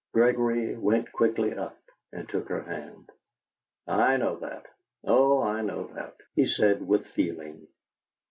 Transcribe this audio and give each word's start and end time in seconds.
Gregory 0.13 0.75
went 0.75 1.11
quickly 1.11 1.53
up, 1.55 1.77
and 2.11 2.27
took 2.27 2.49
her 2.49 2.63
hand. 2.63 3.07
"I 3.85 4.17
know 4.17 4.37
that 4.37 4.65
oh, 5.03 5.43
I 5.43 5.61
know 5.61 5.91
that," 5.93 6.15
he 6.35 6.47
said 6.47 6.81
with 6.87 7.05
feeling. 7.05 7.67